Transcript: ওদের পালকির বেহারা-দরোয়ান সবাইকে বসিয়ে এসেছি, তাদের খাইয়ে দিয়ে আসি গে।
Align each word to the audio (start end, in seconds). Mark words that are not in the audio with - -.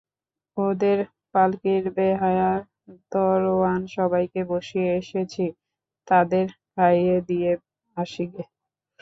ওদের 0.57 0.97
পালকির 1.33 1.83
বেহারা-দরোয়ান 1.97 3.81
সবাইকে 3.95 4.41
বসিয়ে 4.49 4.89
এসেছি, 5.01 5.45
তাদের 6.07 6.45
খাইয়ে 6.67 7.17
দিয়ে 7.29 7.51
আসি 7.97 8.23
গে। 8.31 8.43